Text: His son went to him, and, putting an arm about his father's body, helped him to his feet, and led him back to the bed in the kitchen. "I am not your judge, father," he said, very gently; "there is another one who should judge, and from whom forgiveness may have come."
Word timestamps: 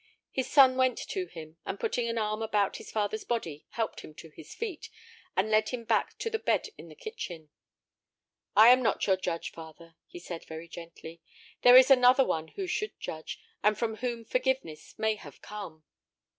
His 0.31 0.49
son 0.49 0.77
went 0.77 0.97
to 0.97 1.27
him, 1.27 1.57
and, 1.63 1.79
putting 1.79 2.07
an 2.09 2.17
arm 2.17 2.41
about 2.41 2.77
his 2.77 2.89
father's 2.91 3.23
body, 3.23 3.67
helped 3.69 3.99
him 4.01 4.15
to 4.15 4.31
his 4.31 4.55
feet, 4.55 4.89
and 5.37 5.51
led 5.51 5.69
him 5.69 5.83
back 5.83 6.17
to 6.17 6.29
the 6.31 6.39
bed 6.39 6.69
in 6.75 6.87
the 6.89 6.95
kitchen. 6.95 7.51
"I 8.55 8.69
am 8.69 8.81
not 8.81 9.05
your 9.05 9.15
judge, 9.15 9.51
father," 9.51 9.93
he 10.07 10.17
said, 10.17 10.43
very 10.45 10.67
gently; 10.67 11.21
"there 11.61 11.77
is 11.77 11.91
another 11.91 12.25
one 12.25 12.47
who 12.47 12.65
should 12.65 12.99
judge, 12.99 13.39
and 13.61 13.77
from 13.77 13.97
whom 13.97 14.25
forgiveness 14.25 14.97
may 14.97 15.17
have 15.17 15.39
come." 15.43 15.83